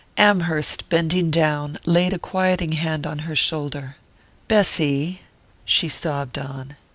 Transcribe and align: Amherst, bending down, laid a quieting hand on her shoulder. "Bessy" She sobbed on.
Amherst, 0.17 0.89
bending 0.89 1.29
down, 1.29 1.77
laid 1.85 2.11
a 2.11 2.17
quieting 2.17 2.71
hand 2.71 3.05
on 3.05 3.19
her 3.19 3.35
shoulder. 3.35 3.97
"Bessy" 4.47 5.21
She 5.63 5.89
sobbed 5.89 6.39
on. 6.39 6.75